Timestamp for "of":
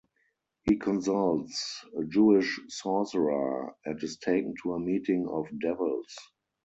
5.29-5.45